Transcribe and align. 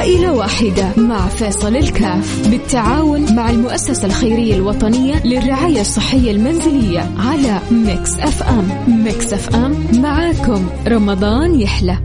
عائلة 0.00 0.32
واحدة 0.32 0.88
مع 0.96 1.28
فيصل 1.28 1.76
الكاف 1.76 2.48
بالتعاون 2.48 3.34
مع 3.36 3.50
المؤسسة 3.50 4.06
الخيرية 4.06 4.54
الوطنية 4.54 5.26
للرعاية 5.26 5.80
الصحية 5.80 6.30
المنزلية 6.30 7.10
على 7.18 7.60
Mix 7.70 8.18
FM. 8.18 8.68
Mix 9.04 9.32
FM 9.32 9.74
معاكم. 10.02 10.66
رمضان 10.88 11.60
يحلى. 11.60 11.98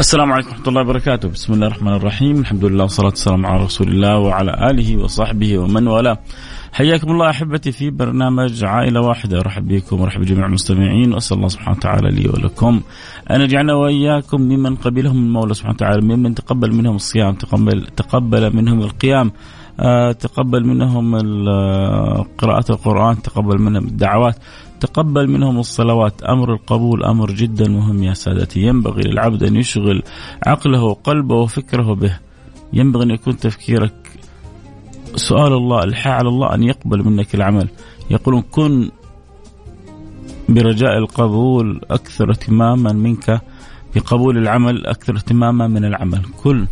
السلام 0.00 0.32
عليكم 0.32 0.48
ورحمة 0.48 0.68
الله 0.68 0.80
وبركاته، 0.80 1.28
بسم 1.28 1.52
الله 1.52 1.66
الرحمن 1.66 1.92
الرحيم، 1.92 2.40
الحمد 2.40 2.64
لله 2.64 2.82
والصلاة 2.82 3.08
والسلام 3.08 3.46
على 3.46 3.64
رسول 3.64 3.88
الله 3.88 4.18
وعلى 4.18 4.70
آله 4.70 4.96
وصحبه 4.96 5.58
ومن 5.58 5.88
والاه. 5.88 6.18
حياكم 6.72 7.10
الله 7.10 7.30
أحبتي 7.30 7.72
في 7.72 7.90
برنامج 7.90 8.64
عائلة 8.64 9.00
واحدة، 9.00 9.40
أرحب 9.40 9.68
بكم 9.68 10.00
وأرحب 10.00 10.20
بجميع 10.20 10.46
المستمعين 10.46 11.12
وأسأل 11.12 11.36
الله 11.36 11.48
سبحانه 11.48 11.76
وتعالى 11.76 12.10
لي 12.10 12.28
ولكم 12.28 12.80
أن 13.30 13.40
يجعلنا 13.40 13.74
وإياكم 13.74 14.40
ممن 14.40 14.76
قبلهم 14.76 15.16
المولى 15.16 15.54
سبحانه 15.54 15.74
وتعالى، 15.74 16.00
ممن 16.00 16.34
تقبل 16.34 16.74
منهم 16.74 16.96
الصيام، 16.96 17.34
تقبل 17.34 17.86
تقبل 17.86 18.56
منهم 18.56 18.80
القيام، 18.80 19.32
آه، 19.80 20.12
تقبل 20.12 20.66
منهم 20.66 21.14
قراءة 22.38 22.72
القرآن، 22.72 23.22
تقبل 23.22 23.62
منهم 23.62 23.84
الدعوات، 23.84 24.36
تقبل 24.80 25.30
منهم 25.30 25.58
الصلوات. 25.58 26.22
أمر 26.22 26.54
القبول 26.54 27.04
أمر 27.04 27.30
جدا 27.30 27.68
مهم 27.68 28.02
يا 28.02 28.14
سادتي. 28.14 28.60
ينبغي 28.60 29.02
للعبد 29.02 29.42
أن 29.42 29.56
يشغل 29.56 30.02
عقله 30.46 30.82
وقلبه 30.82 31.34
وفكره 31.34 31.94
به. 31.94 32.18
ينبغي 32.72 33.04
أن 33.04 33.10
يكون 33.10 33.36
تفكيرك 33.36 33.94
سؤال 35.16 35.52
الله 35.52 35.84
الحاء 35.84 36.12
على 36.12 36.28
الله 36.28 36.54
أن 36.54 36.62
يقبل 36.62 37.04
منك 37.04 37.34
العمل. 37.34 37.68
يقولون 38.10 38.42
كن 38.42 38.90
برجاء 40.48 40.98
القبول 40.98 41.80
أكثر 41.90 42.30
اهتماما 42.30 42.92
منك 42.92 43.40
بقبول 43.94 44.38
العمل 44.38 44.86
أكثر 44.86 45.16
اهتماما 45.16 45.66
من 45.66 45.84
العمل. 45.84 46.22
كل 46.42 46.66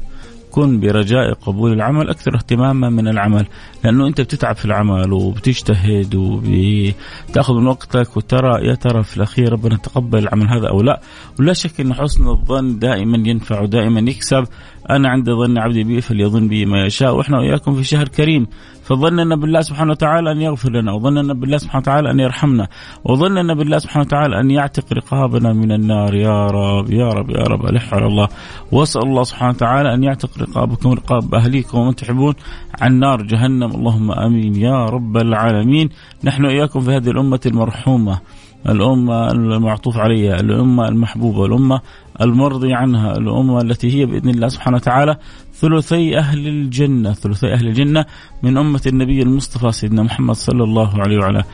كن 0.50 0.80
برجاء 0.80 1.32
قبول 1.32 1.72
العمل 1.72 2.10
أكثر 2.10 2.34
اهتماما 2.36 2.88
من 2.88 3.08
العمل 3.08 3.46
لأنه 3.84 4.06
أنت 4.06 4.20
بتتعب 4.20 4.56
في 4.56 4.64
العمل 4.64 5.12
وبتجتهد 5.12 6.14
وبتأخذ 6.14 7.54
من 7.54 7.66
وقتك 7.66 8.16
وترى 8.16 8.68
يا 8.68 8.74
ترى 8.74 9.02
في 9.02 9.16
الأخير 9.16 9.52
ربنا 9.52 9.76
تقبل 9.76 10.18
العمل 10.18 10.48
هذا 10.48 10.68
أو 10.68 10.82
لا. 10.82 11.00
ولا 11.40 11.52
شك 11.52 11.80
إن 11.80 11.94
حسن 11.94 12.28
الظن 12.28 12.78
دائما 12.78 13.28
ينفع 13.28 13.60
ودائما 13.60 14.10
يكسب. 14.10 14.44
أنا 14.90 15.08
عند 15.08 15.30
ظن 15.30 15.58
عبدي 15.58 15.84
بي 15.84 16.00
فليظن 16.00 16.48
بي 16.48 16.66
ما 16.66 16.86
يشاء 16.86 17.16
وإحنا 17.16 17.38
وإياكم 17.38 17.74
في 17.74 17.84
شهر 17.84 18.08
كريم. 18.08 18.46
فظننا 18.82 19.36
بالله 19.36 19.60
سبحانه 19.60 19.90
وتعالى 19.90 20.32
أن 20.32 20.40
يغفر 20.40 20.72
لنا 20.72 20.92
وظننا 20.92 21.34
بالله 21.34 21.56
سبحانه 21.56 21.82
وتعالى 21.82 22.10
أن 22.10 22.20
يرحمنا 22.20 22.68
وظننا 23.04 23.54
بالله 23.54 23.78
سبحانه 23.78 24.04
وتعالى 24.06 24.40
أن 24.40 24.50
يعتق 24.50 24.92
رقابنا 24.92 25.52
من 25.52 25.72
النار. 25.72 26.14
يا 26.14 26.46
رب 26.46 26.90
يا 26.90 27.08
رب 27.08 27.30
يا 27.30 27.42
رب 27.42 27.66
الح 27.66 27.94
على 27.94 28.06
الله. 28.06 28.28
وأسأل 28.72 29.02
الله 29.02 29.22
سبحانه 29.22 29.50
وتعالى 29.50 29.94
أن 29.94 30.04
يعتق 30.04 30.30
رقابكم 30.38 30.92
رقاب 30.92 31.34
أهليكم 31.34 31.78
ومن 31.78 31.94
تحبون 31.94 32.34
عن 32.80 32.98
نار 32.98 33.22
جهنم. 33.22 33.70
اللهم 33.70 34.12
آمين. 34.12 34.56
يا 34.56 34.84
رب 34.84 35.16
العالمين. 35.16 35.88
نحن 36.24 36.44
اياكم 36.46 36.80
في 36.80 36.90
هذه 36.90 37.10
الأمة 37.10 37.40
المرحومة 37.46 38.20
الأمة 38.68 39.30
المعطوف 39.30 39.96
عليها 39.96 40.40
الأمة 40.40 40.88
المحبوبة 40.88 41.46
الأمة 41.46 41.80
المرضي 42.20 42.74
عنها 42.74 43.16
الأمة 43.16 43.60
التي 43.60 43.94
هي 44.00 44.06
بإذن 44.06 44.30
الله 44.30 44.48
سبحانه 44.48 44.76
وتعالى 44.76 45.16
ثلثي 45.54 46.18
أهل 46.18 46.48
الجنة 46.48 47.12
ثلثي 47.12 47.52
أهل 47.52 47.66
الجنة 47.66 48.04
من 48.42 48.56
أمة 48.56 48.82
النبي 48.86 49.22
المصطفى 49.22 49.72
سيدنا 49.72 50.02
محمد 50.02 50.34
صلى 50.34 50.64
الله 50.64 51.00
عليه 51.00 51.18
وعلى 51.18 51.44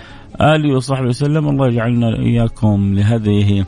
آله 0.40 0.76
وصحبه 0.76 1.08
وسلم. 1.08 1.48
الله 1.48 1.68
يجعلنا 1.68 2.18
إياكم 2.18 2.94
لهذه 2.94 3.64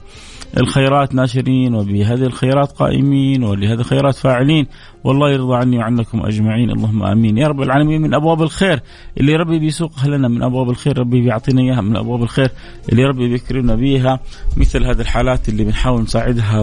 الخيرات 0.56 1.15
ناشرين 1.15 1.75
وبهذه 1.75 2.22
الخيرات 2.22 2.72
قائمين 2.72 3.44
ولهذه 3.44 3.81
الخيرات 3.81 4.15
فاعلين. 4.15 4.66
والله 5.04 5.31
يرضى 5.31 5.56
عني 5.56 5.78
وعنكم 5.78 6.27
أجمعين. 6.27 6.71
اللهم 6.71 7.03
آمين. 7.03 7.38
يا 7.38 7.49
رب 7.49 7.62
العالمين 7.62 8.03
من 8.03 8.15
أبواب 8.15 8.43
الخير 8.43 8.81
اللي 9.21 9.37
ربي 9.37 9.59
بيسوقها 9.59 10.09
لنا 10.09 10.28
من 10.28 10.43
أبواب 10.43 10.71
الخير 10.71 10.99
ربي 10.99 11.21
بيعطينا 11.21 11.62
إياها 11.62 11.81
من 11.81 11.97
أبواب 11.97 12.22
الخير 12.22 12.50
اللي 12.93 13.04
ربي 13.04 13.28
بيكرمنا 13.28 13.75
بها 13.75 14.21
مثل 14.56 14.84
هذه 14.84 15.00
الحالات 15.00 15.48
اللي 15.48 15.65
بنحاول 15.65 16.03
نساعدها 16.03 16.60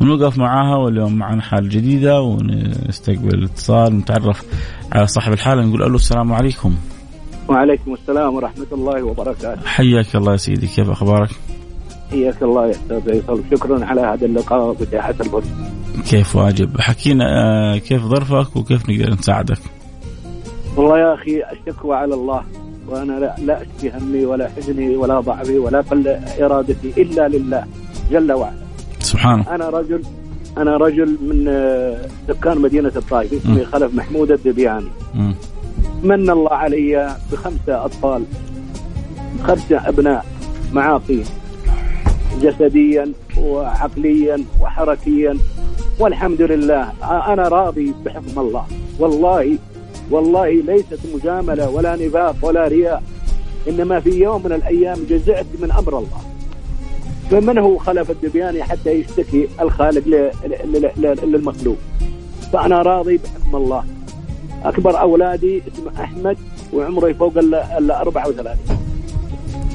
ونوقف 0.00 0.38
معاها 0.38 0.76
واليوم 0.76 1.12
معنا 1.12 1.42
حال 1.42 1.68
جديدة 1.68 2.22
ونستقبل 2.22 3.34
الاتصال 3.34 3.94
ونتعرف 3.94 4.42
على 4.92 5.06
صاحب 5.06 5.32
الحالة. 5.32 5.62
نقول 5.62 5.80
له 5.80 5.94
السلام 5.94 6.32
عليكم. 6.32 6.74
وعليكم 7.48 7.94
السلام 7.94 8.34
ورحمة 8.34 8.66
الله 8.72 9.02
وبركاته. 9.02 9.66
حياك 9.66 10.16
الله 10.16 10.32
يا 10.32 10.36
سيدي 10.36 10.66
كيف 10.66 10.90
أخبارك؟ 10.90 11.30
حياك 12.10 12.42
الله 12.42 12.66
يا 12.66 12.70
أستاذ 12.70 13.00
فيصل 13.00 13.42
شكرا 13.50 13.84
على 13.84 14.00
هذا 14.00 14.26
اللقاء 14.26 14.60
وإتاحة 14.66 15.14
الفرصة 15.20 15.50
كيف 16.10 16.36
واجب؟ 16.36 16.80
حكينا 16.80 17.24
آه، 17.24 17.78
كيف 17.78 18.02
ظرفك 18.02 18.56
وكيف 18.56 18.90
نقدر 18.90 19.12
نساعدك؟ 19.12 19.58
والله 20.76 20.98
يا 20.98 21.14
أخي 21.14 21.42
الشكوى 21.52 21.96
على 21.96 22.14
الله 22.14 22.42
وأنا 22.88 23.12
لا, 23.12 23.34
لا 23.38 23.62
أشكي 23.62 23.90
همي 23.98 24.24
ولا 24.24 24.48
حزني 24.48 24.96
ولا 24.96 25.20
ضعفي 25.20 25.58
ولا 25.58 25.80
قل 25.80 26.08
إرادتي 26.40 27.02
إلا 27.02 27.28
لله 27.28 27.64
جل 28.10 28.32
وعلا. 28.32 28.56
سبحانه. 29.00 29.54
أنا 29.54 29.68
رجل 29.68 30.02
أنا 30.58 30.76
رجل 30.76 31.16
من 31.22 31.48
آه، 31.48 32.08
سكان 32.28 32.58
مدينة 32.58 32.92
الطائف 32.96 33.32
اسمي 33.32 33.64
خلف 33.64 33.94
محمود 33.94 34.30
الدبياني. 34.30 34.88
من 36.02 36.30
الله 36.30 36.52
علي 36.52 37.16
بخمسة 37.32 37.84
أطفال 37.84 38.24
خمسة 39.42 39.88
أبناء 39.88 40.26
معاقين 40.72 41.24
جسديا 42.42 43.12
وعقليا 43.38 44.44
وحركيا. 44.60 45.38
والحمد 46.00 46.42
لله 46.42 46.92
أنا 47.02 47.48
راضي 47.48 47.94
بحكم 48.04 48.40
الله. 48.40 48.66
والله 48.98 49.58
والله 50.10 50.50
ليست 50.50 51.00
مجاملة 51.14 51.70
ولا 51.70 51.96
نفاق 51.96 52.36
ولا 52.42 52.68
رياء. 52.68 53.02
إنما 53.68 54.00
في 54.00 54.10
يوم 54.10 54.42
من 54.44 54.52
الأيام 54.52 54.98
جزعت 55.10 55.46
من 55.58 55.72
أمر 55.72 55.98
الله. 55.98 56.20
فمن 57.30 57.58
هو 57.58 57.78
خلف 57.78 58.10
الدبياني 58.10 58.62
حتى 58.62 58.90
يشتكي 58.90 59.48
الخالق 59.60 60.30
للمخلوق؟ 61.24 61.76
فأنا 62.52 62.82
راضي 62.82 63.16
بحكم 63.16 63.56
الله. 63.56 63.84
أكبر 64.64 65.00
أولادي 65.00 65.62
اسمه 65.68 66.04
أحمد 66.04 66.36
وعمره 66.72 67.12
فوق 67.12 67.38
ال 67.38 67.90
34 67.90 68.56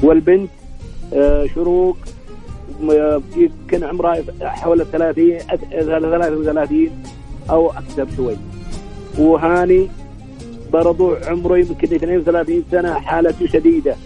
والبنت 0.02 0.50
آه، 1.14 1.46
شروق 1.54 1.96
يمكن 3.36 3.84
عمره 3.84 4.24
حول 4.42 4.86
30 4.92 5.38
33 5.70 6.90
أو 7.50 7.70
أكثر 7.70 8.06
شوي. 8.16 8.36
وهاني 9.18 9.88
برضو 10.72 11.14
عمره 11.14 11.58
يمكن 11.58 11.94
32 11.94 12.64
سنة 12.70 12.94
حالته 12.94 13.46
شديدة. 13.46 13.96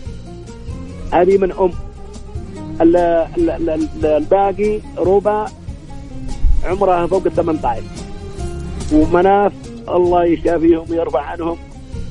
هذه 1.12 1.38
من 1.38 1.52
أم. 1.52 1.70
الباقي 4.04 4.80
ربع 4.98 5.46
عمرها 6.64 7.06
فوق 7.06 7.22
ال 7.26 7.32
18 7.32 7.82
ومناف 8.92 9.52
الله 9.88 10.24
يشافيهم 10.24 10.84
ويرفع 10.90 11.20
عنهم 11.20 11.56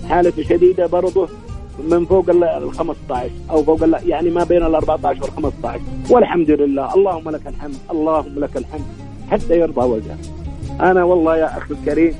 حالته 0.10 0.44
شديدة 0.44 0.88
برضه 0.88 1.30
من 1.80 2.06
فوق 2.06 2.30
ال 2.30 2.74
15 2.74 3.30
أو 3.50 3.63
فوق 3.63 3.80
يعني 4.06 4.30
ما 4.30 4.44
بين 4.44 4.63
ال 4.63 4.75
14 4.75 5.22
وال 5.24 5.31
15 5.31 5.80
والحمد 6.10 6.51
لله. 6.51 6.94
اللهم 6.94 7.30
لك 7.30 7.48
الحمد. 7.48 7.75
اللهم 7.92 8.39
لك 8.39 8.57
الحمد. 8.57 8.86
حتى 9.31 9.60
يرضى 9.60 9.81
وجهك. 9.81 10.18
أنا 10.81 11.04
والله 11.04 11.38
يا 11.38 11.57
أخي 11.57 11.74
الكريم 11.74 12.16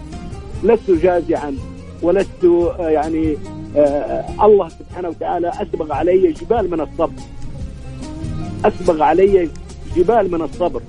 لست 0.64 0.92
جازعا 0.92 1.56
ولست 2.02 2.46
آه، 2.46 2.90
يعني 2.90 3.38
آه، 3.78 3.80
آه، 3.80 4.46
الله 4.46 4.70
سبحانه 4.70 5.10
وتعالى 5.10 5.50
أسبغ 5.50 5.94
علي 5.94 6.32
جبال 6.32 6.72
من 6.72 6.82
الصبر. 6.82 7.22
أسبغ 8.66 9.04
علي 9.04 9.50
جبال 9.96 10.32
من 10.32 10.42
الصبر. 10.42 10.82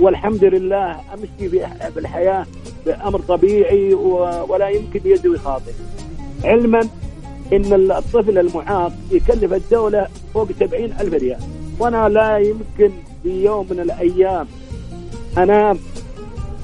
والحمد 0.00 0.44
لله 0.44 1.00
أمشي 1.14 1.48
في 1.48 1.66
بأمر 2.86 3.20
طبيعي 3.20 3.94
ولا 4.48 4.68
يمكن 4.68 5.00
يدوي 5.04 5.38
خاطئ 5.38 5.72
علما 6.44 6.88
إن 7.52 7.90
الطفل 7.90 8.38
المعاق 8.38 8.92
يكلف 9.10 9.52
الدولة 9.52 10.08
فوق 10.34 10.48
70 10.60 10.84
ألف 10.84 11.14
ريال. 11.14 11.40
وأنا 11.78 12.08
لا 12.08 12.38
يمكن 12.38 12.90
في 13.22 13.44
يوم 13.44 13.66
من 13.70 13.80
الأيام 13.80 14.46
أنام 15.38 15.78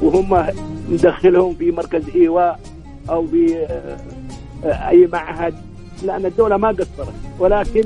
وهم 0.02 0.46
مدخلهم 0.88 1.54
في 1.54 1.70
مركز 1.70 2.02
إيواء 2.14 2.60
أو 3.10 3.26
في 3.26 3.56
آه، 4.64 4.88
أي 4.88 5.06
معهد 5.06 5.54
لأن 6.02 6.26
الدولة 6.26 6.56
ما 6.56 6.68
قصرت. 6.68 7.14
ولكن 7.38 7.84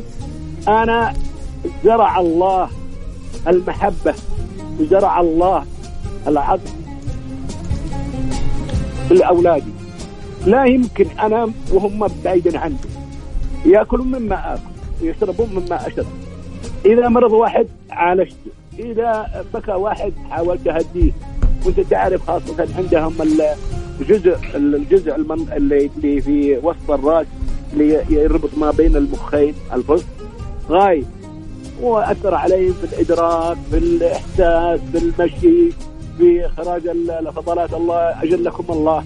أنا 0.69 1.15
زرع 1.85 2.21
الله 2.21 2.69
المحبة 3.49 4.15
وزرع 4.81 5.21
الله 5.21 5.65
العطف 6.27 6.82
لأولادي. 9.13 9.73
لا 10.47 10.65
يمكن 10.65 11.07
أنام 11.23 11.55
وهم 11.73 12.07
بعيدين 12.25 12.57
عني 12.57 12.77
يأكلون 13.67 14.07
مما 14.07 14.55
آكل 14.55 14.63
ويشربون 15.03 15.49
مما 15.53 15.87
أشرب. 15.87 16.07
إذا 16.87 17.09
مرض 17.09 17.33
واحد 17.33 17.67
عالجته. 17.91 18.37
إذا 18.79 19.45
بكى 19.55 19.73
واحد 19.73 20.13
حاولت 20.31 20.67
اهديه 20.69 21.13
وأنت 21.67 21.81
تعرف 21.81 22.27
خاصة 22.27 22.69
عندهم 22.79 23.15
الجزء 24.01 24.37
الجزء 24.55 25.15
اللي 25.57 25.91
في 26.21 26.59
وسط 26.63 26.91
الراس 26.91 27.27
اللي 27.73 28.05
يربط 28.11 28.51
ما 28.57 28.71
بين 28.71 28.97
المخين 28.97 29.55
الفص 29.73 30.05
غايب. 30.69 31.07
وأثر 31.83 32.35
عليهم 32.35 32.73
في 32.73 32.85
الإدراك 32.85 33.57
في 33.71 33.79
الإحساس 33.79 34.81
في 34.93 34.99
المشي. 34.99 35.73
في 36.19 36.47
إخراج 36.47 36.87
الفضلات. 36.87 37.75
الله 37.75 38.23
أجلكم 38.23 38.65
الله. 38.73 39.05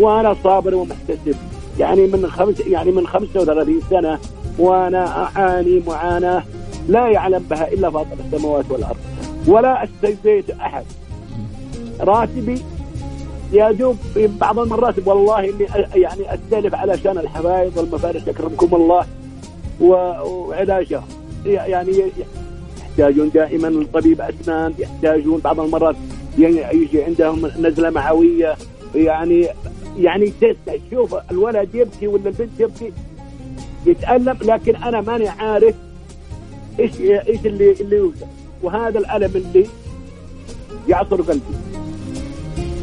وأنا 0.00 0.36
صابر 0.44 0.74
ومحتسب. 0.74 1.36
يعني 1.78 2.06
من 2.06 2.30
خمس 2.30 2.60
يعني 2.60 2.90
من 2.90 3.06
35 3.06 3.80
سنة 3.90 4.18
وأنا 4.58 5.22
أعاني 5.22 5.82
معاناة 5.86 6.42
لا 6.88 7.08
يعلم 7.08 7.44
بها 7.50 7.72
إلا 7.72 7.90
فاطر 7.90 8.16
السماوات 8.24 8.64
والأرض. 8.70 8.96
ولا 9.46 9.84
استجديت 9.84 10.50
أحد. 10.50 10.84
راتبي 12.00 12.62
يا 13.52 13.72
دوب 13.72 13.96
في 14.14 14.26
بعض 14.26 14.58
المرات 14.58 14.94
والله 15.06 15.40
إني 15.40 15.66
يعني 15.94 16.34
استلف 16.34 16.74
علشان 16.74 17.18
الحبايب 17.18 17.76
والمفارش. 17.76 18.28
أكرمكم 18.28 18.74
الله. 18.74 19.06
وعلاجها 19.80 21.04
يعني 21.46 22.12
يحتاجون 22.98 23.30
دائما 23.30 23.86
طبيب 23.94 24.20
أسنان. 24.20 24.74
يحتاجون 24.78 25.40
بعض 25.40 25.60
المرات 25.60 25.96
يجي 26.38 27.04
عندهم 27.04 27.50
نزلة 27.58 27.90
معويه 27.90 28.56
يعني 28.94 29.48
يعني 29.98 30.32
تشوف 30.90 31.14
الولد 31.30 31.74
يبكي 31.74 32.06
ولا 32.06 32.28
البنت 32.28 32.50
تبكي؟ 32.58 32.92
يتألم 33.86 34.38
لكن 34.42 34.76
أنا 34.76 35.00
ماني 35.00 35.28
عارف 35.28 35.74
إيش 36.80 37.00
إيش 37.00 37.46
اللي 37.46 37.72
اللي 37.72 37.96
يوجد. 37.96 38.26
وهذا 38.62 38.98
الألم 38.98 39.30
اللي 39.34 39.66
يعصر 40.88 41.22
قلبي. 41.22 41.54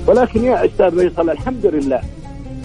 ولكن 0.08 0.44
يا 0.44 0.66
أستاذ 0.66 1.10
فيصل 1.10 1.30
الحمد 1.30 1.66
لله 1.66 2.02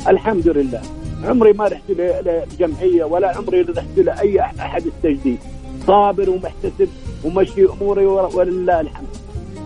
الحمد 0.09 0.49
لله. 0.49 0.83
عمري 1.25 1.53
ما 1.53 1.69
رحت 1.69 1.91
لجمعيه 1.91 3.05
ولا 3.05 3.37
عمري 3.37 3.61
رحت 3.61 3.99
لاي 3.99 4.41
أحد 4.41 4.87
التجديد. 4.87 5.39
صابر 5.87 6.31
ومحتسب 6.31 6.89
ومشي 7.25 7.65
أموري 7.65 8.07
ولله 8.07 8.81
الحمد. 8.81 9.09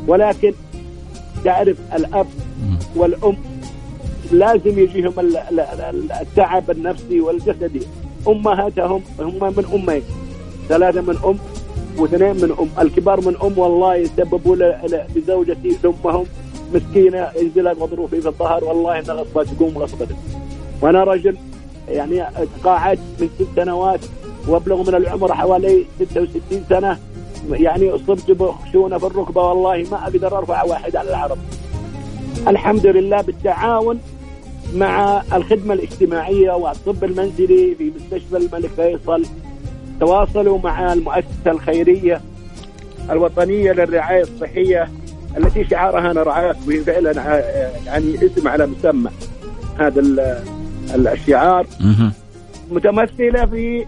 ولكن 0.07 0.53
تعرف 1.45 1.77
الأب 1.95 2.27
والأم 2.97 3.37
لازم 4.33 4.79
يجيهم 4.79 5.13
التعب 6.21 6.71
النفسي 6.71 7.21
والجسدي. 7.21 7.81
امهاتهم 8.29 9.03
هم 9.21 9.55
من 9.57 9.65
أمين. 9.75 10.03
ثلاثة 10.69 11.01
من 11.01 11.17
أم 11.25 11.39
واثنين 11.99 12.37
من 12.37 12.57
أم. 12.61 12.69
الكبار 12.87 13.21
من 13.21 13.37
أم 13.43 13.59
والله 13.59 13.95
يسببوا 13.95 14.57
لزوجتي 15.17 15.77
لامهم 15.85 16.27
مسكينة 16.75 17.29
ينزل 17.41 17.81
مضروب 17.81 18.09
في 18.09 18.27
الظهر. 18.27 18.65
والله 18.65 18.99
انها 18.99 19.15
غصبه 19.15 19.45
تقوم 19.45 19.79
غصبه 19.79 20.07
وأنا 20.83 21.05
رجل 21.05 21.37
يعني 21.89 22.25
تقاعدت 22.61 23.01
من 23.21 23.29
ست 23.39 23.47
سنوات 23.57 24.01
وأبلغ 24.49 24.83
من 24.91 24.95
العمر 24.95 25.35
حوالي 25.35 25.85
66 26.01 26.65
سنة. 26.69 26.99
يعني 27.51 27.91
اصبت 27.91 28.31
بخشونه 28.31 28.99
في 28.99 29.07
الركبة 29.07 29.43
والله 29.43 29.87
ما 29.91 30.03
أقدر 30.03 30.39
أرفع 30.39 30.63
واحد 30.63 30.97
على 30.97 31.09
العرب. 31.09 31.39
الحمد 32.49 32.87
لله 32.87 33.21
بالتعاون 33.21 33.99
مع 34.75 35.23
الخدمة 35.33 35.75
الاجتماعية 35.75 36.53
والطب 36.53 37.05
المنزلي 37.05 37.75
في 37.79 37.93
مستشفى 37.97 38.37
الملك 38.37 38.71
فيصل. 38.77 39.25
تواصلوا 40.01 40.59
مع 40.59 40.93
المؤسسة 40.93 41.51
الخيرية 41.51 42.21
الوطنية 43.11 43.73
للرعاية 43.73 44.23
الصحية 44.23 44.89
التي 45.37 45.65
شعارها 45.65 46.11
أنا 46.11 46.23
رعاك 46.23 46.57
وهي 46.67 46.81
فعلا 46.81 47.43
يعني 47.87 48.15
اسم 48.15 48.49
على 48.49 48.67
مسمى 48.67 49.11
هذا 49.79 50.03
الشعار. 50.95 51.67
متمثلة 52.71 53.47
في 53.47 53.87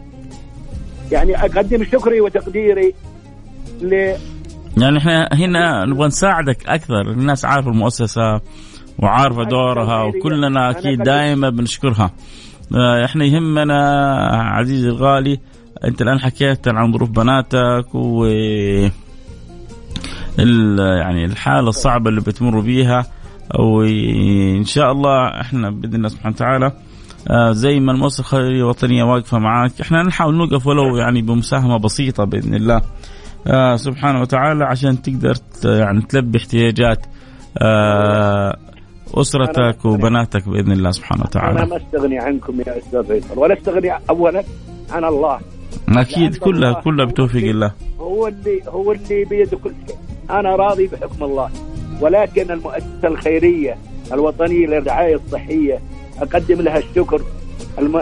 يعني 1.13 1.37
أقدم 1.45 1.85
شكري 1.85 2.21
وتقديري 2.21 2.95
ل 3.83 4.15
يعني 4.77 4.99
إحنا 4.99 5.29
هنا 5.33 5.85
نبغى 5.85 6.07
نساعدك 6.07 6.69
أكثر. 6.69 7.01
الناس 7.01 7.45
عارفة 7.45 7.71
المؤسسة 7.71 8.41
وعارفة 8.99 9.43
دورها 9.45 10.03
وكلنا 10.03 10.71
أكيد 10.71 11.03
دائما 11.03 11.51
بنشكرها. 11.51 12.11
آه، 12.75 13.05
إحنا 13.05 13.25
يهمنا 13.25 13.79
عزيزي 14.31 14.89
الغالي 14.89 15.41
أنت 15.85 16.03
الآن 16.03 16.21
حكيت 16.21 16.69
عن 16.69 16.93
ظروف 16.93 17.11
بناتك 17.11 17.95
و 17.95 18.25
يعني 20.99 21.25
الحالة 21.25 21.69
الصعبة 21.69 22.11
اللي 22.11 22.21
بتمر 22.21 22.61
بيها. 22.61 23.07
وإن 23.59 24.65
شاء 24.65 24.93
الله 24.93 25.41
إحنا 25.41 25.71
بإذن 25.71 25.95
الله 25.95 26.09
سبحانه 26.09 26.35
وتعالى 26.35 26.73
آه 27.31 27.53
زي 27.53 27.81
ما 27.81 27.93
المؤسسة 27.93 28.21
الخيرية 28.21 28.57
الوطنية 28.63 29.05
واقفة 29.05 29.39
معاك 29.39 29.81
إحنا 29.81 30.03
نحاول 30.03 30.35
نوقف 30.35 30.67
ولو 30.67 30.97
يعني 30.97 31.23
بمساهمة 31.23 31.79
بسيطة 31.79 32.25
بإذن 32.25 32.55
الله. 32.55 32.83
آه 33.47 33.77
سبحانه 33.77 34.21
وتعالى 34.21 34.65
عشان 34.65 35.03
تقدر 35.03 35.35
يعني 35.65 36.03
تلبي 36.03 36.39
احتياجات 36.39 37.07
آه 37.59 38.57
أسرتك 39.15 39.85
وبناتك 39.85 40.49
بإذن 40.49 40.73
الله 40.73 40.91
سبحانه 40.91 41.23
وتعالى. 41.23 41.59
أنا 41.59 41.69
ما 41.69 41.77
أستغني 41.77 42.19
عنكم 42.19 42.61
يا 42.61 42.79
أستاذ 42.79 43.05
فيصل 43.05 43.39
ولا 43.39 43.59
أستغني 43.59 43.93
اولا 44.11 44.45
عن 44.91 45.05
الله. 45.05 45.41
أكيد 45.89 46.37
كلها 46.37 46.73
كلها 46.73 47.05
بتوفيق 47.07 47.51
الله. 47.51 47.73
هو 48.01 48.27
اللي 48.27 48.63
هو 48.69 48.93
اللي 48.93 49.25
بيده 49.25 49.57
كل 49.57 49.73
شيء. 49.87 49.97
أنا 50.31 50.57
راضي 50.57 50.87
بحكم 50.87 51.25
الله 51.25 51.51
ولكن 52.01 52.51
المؤسسة 52.51 53.09
الخيرية 53.09 53.77
الوطنية 54.13 54.67
للرعاية 54.67 55.15
الصحية 55.15 55.81
أقدم 56.21 56.61
لها 56.61 56.79
الشكر 56.79 57.23
الم... 57.79 57.99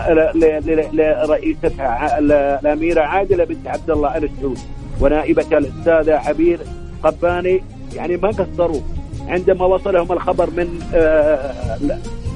لرئيستها 0.93 2.19
الأميرة 2.19 3.03
عادلة 3.03 3.45
بنت 3.45 3.67
عبد 3.69 3.91
الله 3.91 4.17
آل 4.17 4.31
سعود 4.41 4.59
ونائبتها 5.01 5.59
الاستاذه 5.59 6.15
عبير 6.15 6.59
قباني 7.03 7.63
يعني 7.95 8.17
ما 8.17 8.29
قصروا. 8.29 8.81
عندما 9.29 9.65
وصلهم 9.65 10.13
الخبر 10.13 10.51
من 10.51 10.81
آه، 10.95 11.55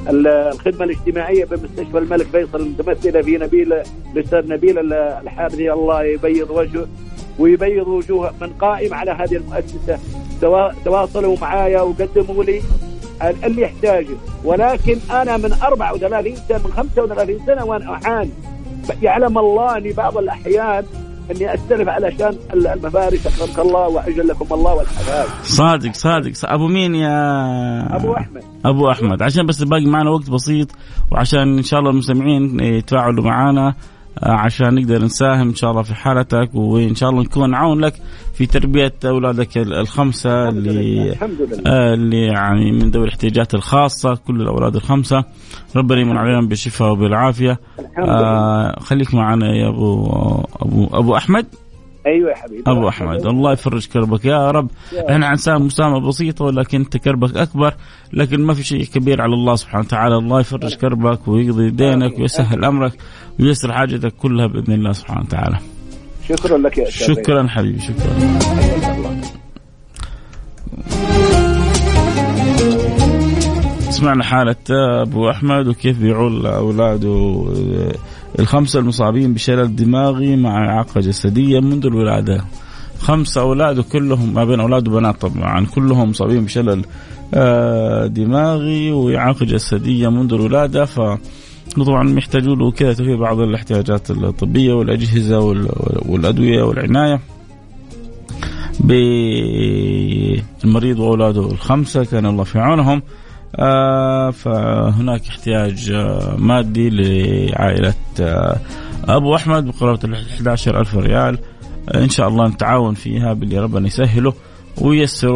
الخدمة 0.08 0.84
الاجتماعية 0.84 1.44
بمستشفى 1.44 1.98
الملك 1.98 2.26
فيصل 2.26 2.60
المتمثله 2.60 3.22
في 3.22 3.38
نبيل 3.38 3.82
الأستاذ 4.16 4.48
نبيل 4.48 4.92
الحارثي 4.92 5.72
الله 5.72 6.02
يبيض 6.04 6.50
وجهه 6.50 6.86
ويبيض 7.38 7.88
وجوه 7.88 8.32
من 8.40 8.52
قائم 8.52 8.94
على 8.94 9.10
هذه 9.10 9.36
المؤسسة. 9.36 9.98
تواصلوا 10.84 11.36
معايا 11.40 11.80
وقدموا 11.80 12.44
لي 12.44 12.62
اللي 13.44 13.62
يحتاجه. 13.62 14.16
ولكن 14.44 14.98
أنا 15.10 15.36
من 15.36 15.52
34 15.52 16.36
سنة 16.36 16.58
من 16.58 16.72
35 16.72 17.38
سنة 17.46 17.64
وأنا 17.64 17.92
أعاني. 17.92 18.30
يعلم 19.02 19.38
الله 19.38 19.76
إني 19.76 19.92
بعض 19.92 20.18
الأحيان 20.18 20.84
اني 21.30 21.54
استلف 21.54 21.88
علشان 21.88 22.36
المفارش 22.54 23.26
اكرمك 23.26 23.58
الله 23.58 23.88
واجلكم 23.88 24.54
الله 24.54 24.74
والحبايب 24.74 25.26
صادق 25.42 25.92
صادق. 25.94 26.32
ابو 26.44 26.66
مين 26.66 26.94
يا 26.94 27.96
أبو 27.96 28.16
أحمد. 28.16 28.42
أبو 28.64 28.90
أحمد. 28.90 29.22
عشان 29.22 29.46
بس 29.46 29.62
باقي 29.62 29.86
معنا 29.86 30.10
وقت 30.10 30.30
بسيط 30.30 30.68
وعشان 31.12 31.56
إن 31.56 31.62
شاء 31.62 31.80
الله 31.80 31.90
المستمعين 31.90 32.60
يتفاعلوا 32.60 33.24
معنا 33.24 33.74
عشان 34.22 34.74
نقدر 34.74 35.04
نساهم 35.04 35.48
إن 35.48 35.54
شاء 35.54 35.70
الله 35.70 35.82
في 35.82 35.94
حالتك 35.94 36.50
وإن 36.54 36.94
شاء 36.94 37.10
الله 37.10 37.22
نكون 37.22 37.54
عون 37.54 37.80
لك 37.80 37.94
في 38.34 38.46
تربية 38.46 38.92
أولادك 39.04 39.58
الخمسة 39.58 40.48
اللي 40.48 41.10
الحمد 41.12 41.40
لله. 41.40 41.62
آه 41.66 41.94
اللي 41.94 42.26
يعني 42.26 42.72
من 42.72 42.90
ذوي 42.90 43.04
الاحتياجات 43.04 43.54
الخاصة 43.54 44.14
كل 44.14 44.40
الأولاد 44.40 44.76
الخمسة. 44.76 45.24
ربنا 45.76 46.00
يمن 46.00 46.16
عليهم 46.16 46.48
بالشفاء 46.48 46.92
وبالعافية. 46.92 47.60
آه 47.98 48.80
خليك 48.80 49.14
معنا 49.14 49.46
يا 49.46 49.68
ابو 49.68 50.06
ابو 50.60 50.88
أبو 50.92 51.16
أحمد. 51.16 51.46
أيوه 52.06 52.30
يا 52.30 52.36
حبيبي. 52.36 52.62
أبو 52.66 52.88
أحمد 52.88 53.26
الله 53.26 53.52
يفرج 53.52 53.86
كربك. 53.86 54.24
يا 54.24 54.50
رب 54.50 54.68
إحنا 55.10 55.30
انسان 55.30 55.62
مساهمه 55.62 56.08
بسيطة 56.08 56.44
ولكن 56.44 56.78
أنت 56.78 56.96
كربك 56.96 57.36
أكبر 57.36 57.74
لكن 58.12 58.40
ما 58.40 58.54
في 58.54 58.62
شيء 58.62 58.84
كبير 58.84 59.22
على 59.22 59.34
الله 59.34 59.54
سبحانه 59.56 59.84
وتعالى. 59.84 60.16
الله 60.16 60.40
يفرج 60.40 60.74
كربك 60.74 61.28
ويقضي 61.28 61.70
دينك 61.70 62.18
ويسهل 62.18 62.64
أمرك 62.64 62.92
ويسر 63.40 63.72
حاجتك 63.72 64.12
كلها 64.12 64.46
بإذن 64.46 64.72
الله 64.72 64.92
سبحانه 64.92 65.20
وتعالى. 65.20 65.58
شكرا 66.28 66.58
لك 66.58 66.78
يا 66.78 66.90
شكرا 66.90 67.46
حبيبي 67.48 67.80
شكرا. 67.80 68.14
سمعنا 73.90 74.24
حالة 74.24 74.56
أبو 75.02 75.30
أحمد 75.30 75.68
وكيف 75.68 75.98
بيعول 75.98 76.46
أولاده 76.46 77.44
الخمسة 78.38 78.78
المصابين 78.78 79.34
بشلل 79.34 79.76
دماغي 79.76 80.36
مع 80.36 80.68
إعاقة 80.68 81.00
جسدية 81.00 81.60
منذ 81.60 81.86
الولادة. 81.86 82.44
خمسة 82.98 83.40
أولاد 83.40 83.80
كلهم 83.80 84.34
ما 84.34 84.44
بين 84.44 84.60
أولاد 84.60 84.88
وبنات 84.88 85.20
طبعا. 85.20 85.66
كلهم 85.66 86.10
مصابين 86.10 86.44
بشلل 86.44 86.84
آه، 87.34 88.06
دماغي 88.06 88.92
وإعاقة 88.92 89.46
جسدية 89.46 90.08
منذ 90.08 90.32
الولادة. 90.32 90.84
ف 90.84 91.00
طبعا 91.76 92.18
يحتاجوا 92.18 92.56
له 92.56 92.70
كذا 92.70 92.94
في 92.94 93.16
بعض 93.16 93.40
الاحتياجات 93.40 94.10
الطبية 94.10 94.72
والأجهزة 94.72 95.38
والأدوية 96.08 96.62
والعناية 96.62 97.20
بالمريض 98.80 100.98
وأولاده 100.98 101.50
الخمسة. 101.50 102.04
كان 102.04 102.26
الله 102.26 102.44
في 102.44 102.58
عونهم. 102.58 103.02
فهناك 104.30 105.28
احتياج 105.28 105.90
آه 105.90 106.36
مادي 106.38 106.90
لعائلة 106.90 107.94
آه 108.20 108.56
أبو 109.04 109.34
أحمد 109.34 109.66
بقرابة 109.66 110.00
ال 110.04 110.14
11 110.14 110.80
ألف 110.80 110.94
ريال. 110.94 111.38
آه 111.88 112.04
إن 112.04 112.08
شاء 112.08 112.28
الله 112.28 112.48
نتعاون 112.48 112.94
فيها 112.94 113.32
باللي 113.32 113.58
ربنا 113.58 113.86
يسهله 113.86 114.32
وييسر 114.80 115.32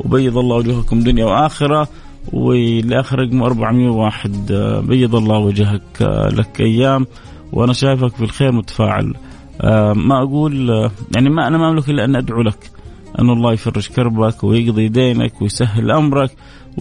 وبيض 0.00 0.38
الله 0.38 0.56
وجوهكم 0.56 1.00
دنيا 1.00 1.24
وآخرة. 1.24 1.88
والآخر 2.32 3.18
رقم 3.18 3.42
401 3.42 4.50
آه 4.50 4.80
بيض 4.80 5.14
الله 5.14 5.38
وجهك 5.38 6.02
آه 6.02 6.28
لك 6.28 6.60
أيام. 6.60 7.06
وأنا 7.52 7.72
شايفك 7.72 8.16
في 8.16 8.24
الخير 8.24 8.52
متفاعل. 8.52 9.14
آه 9.60 9.92
ما 9.92 10.22
أقول 10.22 10.70
آه 10.70 10.90
يعني 11.16 11.30
ما 11.30 11.46
أنا 11.46 11.58
ما 11.58 11.70
أملك 11.70 11.88
إلا 11.90 12.04
أن 12.04 12.16
أدعو 12.16 12.42
لك. 12.42 12.70
أن 13.18 13.30
الله 13.30 13.52
يفرج 13.52 13.88
كربك 13.88 14.44
ويقضي 14.44 14.88
دينك 14.88 15.42
ويسهل 15.42 15.90
أمرك. 15.90 16.30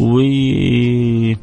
وترى 0.01 1.37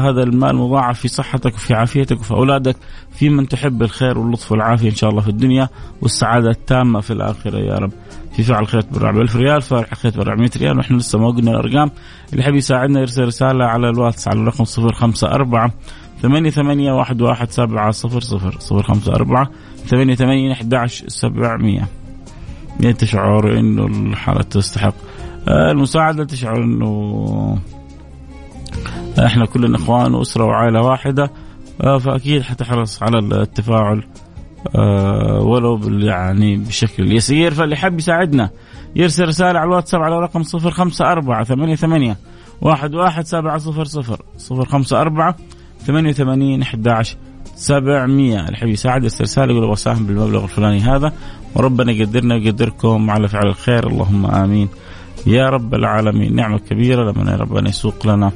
هذا 0.00 0.22
المال 0.22 0.56
مضاعف 0.56 1.00
في 1.00 1.08
صحتك 1.08 1.54
وفي 1.54 1.74
عافيتك 1.74 2.20
وفي 2.20 2.30
أولادك. 2.30 2.76
في 3.12 3.28
من 3.28 3.48
تحب 3.48 3.82
الخير 3.82 4.18
واللطف 4.18 4.52
والعافية 4.52 4.90
إن 4.90 4.94
شاء 4.94 5.10
الله 5.10 5.22
في 5.22 5.28
الدنيا 5.28 5.68
والسعادة 6.02 6.50
التامة 6.50 7.00
في 7.00 7.12
الآخرة 7.12 7.58
يا 7.58 7.74
رب. 7.74 7.92
في 8.36 8.42
فعل 8.42 8.66
خير 8.66 8.80
تبرع 8.80 9.10
ب 9.10 9.18
1000 9.18 9.36
ريال 9.36 9.62
فعل 9.62 9.86
خير 9.94 10.12
تبرع 10.12 10.34
100 10.34 10.50
ريال 10.56 10.76
ونحن 10.76 10.96
لسه 10.96 11.18
ما 11.18 11.30
قلنا 11.30 11.50
الأرقام. 11.50 11.90
اللي 12.32 12.42
يحب 12.42 12.54
يساعدنا 12.54 13.00
يرسل 13.00 13.24
رسالة 13.24 13.64
على 13.64 13.90
الواتس 13.90 14.28
على 14.28 14.40
الرقم 14.40 14.64
054 14.64 15.70
ثمانية 16.22 16.50
ثمانية 16.50 16.92
واحد 16.92 17.22
واحد 17.22 17.50
سبعة 17.50 17.90
صفر 17.90 18.20
صفر 18.20 18.56
صفر 18.58 18.82
خمسة 18.82 19.14
أربعة 19.14 19.50
ثمانية 19.86 20.14
ثمانية 20.14 20.52
أحد 20.52 20.74
عشر 20.74 21.08
سبعمية. 21.08 21.88
تشعر 22.98 23.58
إنه 23.58 23.86
الحالة 23.86 24.42
تستحق. 24.42 24.94
المساعدة 25.48 26.24
تشعر 26.24 26.64
إنه 26.64 27.58
إحنا 29.26 29.46
كلنا 29.46 29.76
اخوان 29.76 30.14
واسرة 30.14 30.44
وعائلة 30.44 30.80
واحدة 30.80 31.30
آه، 31.80 31.98
فأكيد 31.98 32.42
حتحرص 32.42 33.02
على 33.02 33.18
التفاعل 33.18 34.04
آه، 34.76 35.40
ولو 35.42 35.80
يعني 35.98 36.56
بشكل 36.56 37.12
يسير. 37.12 37.54
فاللي 37.54 37.76
حب 37.76 37.98
يساعدنا 37.98 38.50
يرسل 38.96 39.24
رسالة 39.24 39.58
على 39.58 39.68
الواتساب 39.68 40.00
على 40.02 40.20
رقم 40.20 40.42
صفر 40.42 40.70
خمسة 40.70 41.10
أربعة 41.10 41.44
ثمانية 41.44 41.74
ثمانية 41.74 42.16
واحد 42.60 42.94
اللي 48.46 48.56
حبي 48.56 48.70
يساعد 48.70 49.02
يرسل 49.02 49.24
رسالة 49.24 49.52
يقول 49.52 49.70
وساهم 49.70 50.06
بالمبلغ 50.06 50.44
الفلاني 50.44 50.80
هذا 50.80 51.12
وربنا 51.54 51.92
يقدرنا 51.92 52.34
ويقدركم 52.34 53.10
على 53.10 53.28
فعل 53.28 53.46
الخير. 53.46 53.86
اللهم 53.86 54.26
آمين. 54.26 54.68
يا 55.26 55.48
رب 55.48 55.74
العالمين. 55.74 56.34
نعمة 56.34 56.58
كبيرة 56.58 57.12
لما 57.12 57.36
ربنا 57.36 57.68
يسوق 57.68 58.06
لنا. 58.06 58.32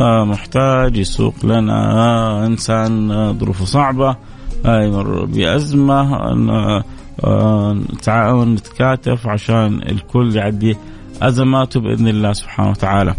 محتاج 0.00 0.96
يسوق 0.96 1.34
لنا 1.44 1.92
آه، 1.92 2.56
آه، 2.70 3.32
ظروفه 3.32 3.64
صعبة 3.64 4.16
يمر 4.64 5.24
بأزمة 5.24 6.34
نتعاون 7.92 8.54
نتكاتف 8.54 9.26
عشان 9.26 9.82
الكل 9.82 10.36
يعدي 10.36 10.76
أزماته 11.22 11.80
بإذن 11.80 12.08
الله 12.08 12.32
سبحانه 12.32 12.70
وتعالى. 12.70 13.14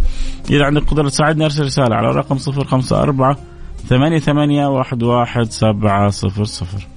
إذا 0.49 0.65
عندك 0.65 0.83
قدرة 0.83 1.09
تساعدني 1.09 1.45
أرسل 1.45 1.63
رسالة 1.63 1.95
على 1.95 2.11
رقم 2.11 2.37
صفر 2.37 2.63
خمسة 2.63 3.01
أربعة 3.01 3.37
ثمانية 3.87 4.19
ثمانية 4.19 4.67
واحد 4.67 5.03
واحد 5.03 5.43
سبعة 5.43 6.09
صفر 6.09 6.43
صفر. 6.43 6.87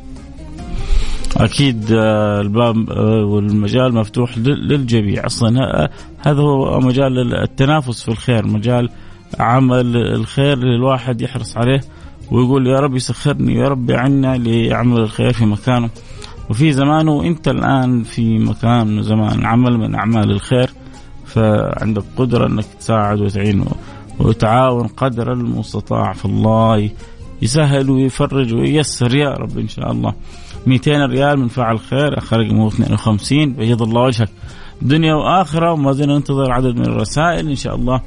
أكيد 1.36 1.92
آه، 1.92 2.40
الباب 2.40 2.90
آه، 2.90 3.24
والمجال 3.24 3.94
مفتوح 3.94 4.38
للجميع. 4.38 5.26
أصلا 5.26 5.88
هذا 6.18 6.40
هو 6.40 6.80
مجال 6.80 7.34
التنافس 7.34 8.02
في 8.02 8.08
الخير 8.08 8.46
مجال 8.46 8.88
عمل 9.40 9.96
الخير 9.96 10.52
اللي 10.52 10.76
الواحد 10.76 11.20
يحرص 11.20 11.56
عليه 11.56 11.80
ويقول 12.30 12.66
يا 12.66 12.80
رب 12.80 12.96
يسخرني 12.96 13.54
يا 13.54 13.68
رب 13.68 13.90
يعنا 13.90 14.36
لعمل 14.36 15.00
الخير 15.00 15.32
في 15.32 15.46
مكانه. 15.46 15.90
وفي 16.50 16.72
زمانه 16.72 17.12
وانت 17.12 17.48
الآن 17.48 18.02
في 18.02 18.38
مكان 18.38 19.02
زمان 19.02 19.46
عمل 19.46 19.78
من 19.78 19.94
أعمال 19.94 20.30
الخير 20.30 20.70
فعندك 21.26 22.02
قدرة 22.16 22.46
إنك 22.46 22.64
تساعد 22.80 23.20
وتعين 23.20 23.64
وتعاون 24.18 24.86
قدر 24.86 25.32
المستطاع 25.32 26.12
فالله 26.12 26.90
يسهل 27.42 27.90
ويفرج 27.90 28.54
وييسر 28.54 29.14
يا 29.14 29.30
رب 29.30 29.58
إن 29.58 29.68
شاء 29.68 29.92
الله. 29.92 30.14
200 30.66 31.06
ريال 31.06 31.38
من 31.38 31.48
فعل 31.48 31.78
خير 31.78 32.18
اخر 32.18 32.40
رقمه 32.40 32.68
52 32.68 33.52
بيض 33.52 33.82
الله 33.82 34.00
وجهك. 34.02 34.28
دنيا 34.82 35.14
وآخرة 35.14 35.72
وما 35.72 35.92
زلنا 35.92 36.14
ننتظر 36.14 36.52
عدد 36.52 36.76
من 36.76 36.86
الرسائل 36.86 37.48
إن 37.48 37.54
شاء 37.54 37.74
الله. 37.74 38.00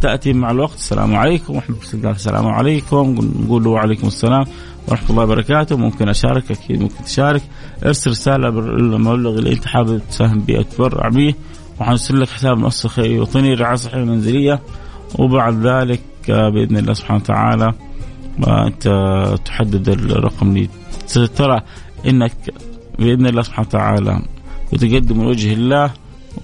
تأتي 0.00 0.32
مع 0.32 0.50
الوقت. 0.50 0.74
السلام 0.74 1.14
عليكم 1.14 1.54
ورحمة 1.54 1.76
الله 1.94 2.10
السلام 2.10 2.46
عليكم. 2.46 3.14
نقول 3.44 3.66
وعليكم 3.66 4.06
السلام 4.06 4.44
ورحمة 4.88 5.10
الله 5.10 5.22
وبركاته. 5.22 5.76
ممكن 5.76 6.08
أشارك 6.08 6.50
أكيد 6.50 6.82
ممكن 6.82 7.04
تشارك. 7.04 7.42
ارسل 7.84 8.10
رسالة 8.10 8.50
بالمبلغ 8.50 9.38
اللي 9.38 9.52
انت 9.52 9.66
حابب 9.66 10.00
تساهم 10.10 10.38
به 10.40 10.62
تبرع 10.62 11.08
به 11.08 11.34
وحنرسل 11.80 12.20
لك 12.20 12.28
حساب 12.28 12.58
مؤسسه 12.58 12.88
خيريه 12.88 13.20
وطنيه 13.20 13.54
رعاية 13.54 13.76
صحية 13.76 14.04
منزليه 14.04 14.60
وبعد 15.18 15.66
ذلك 15.66 16.00
آه 16.30 16.48
بإذن 16.50 16.76
الله 16.76 16.92
سبحانه 16.92 17.20
وتعالى 17.20 17.72
أنت 18.48 18.88
تحدد 19.44 19.88
الرقم 19.88 20.48
اللي 20.48 20.68
ترى 21.36 21.60
إنك 22.06 22.32
بإذن 22.98 23.26
الله 23.26 23.42
سبحانه 23.42 23.68
وتعالى 23.68 24.22
وتقدم 24.72 25.22
لوجه 25.22 25.52
الله 25.52 25.90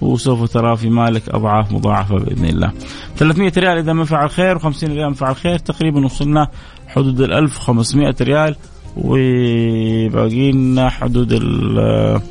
وسوف 0.01 0.51
ترى 0.53 0.77
في 0.77 0.89
مالك 0.89 1.29
أضعاف 1.29 1.71
مضاعفة 1.71 2.15
بإذن 2.15 2.45
الله. 2.45 2.71
300 3.17 3.51
ريال 3.57 3.77
إذا 3.77 3.93
ما 3.93 4.05
فعل 4.05 4.29
خير 4.29 4.59
و50 4.59 4.83
ريال 4.83 5.15
فعل 5.15 5.35
خير 5.35 5.57
تقريبا 5.57 6.05
وصلنا 6.05 6.47
حدود 6.87 7.21
ال 7.21 7.33
1500 7.33 8.15
ريال 8.21 8.55
وباقي 8.97 10.51
لنا 10.51 10.89
حدود 10.89 11.31
ال 11.31 12.21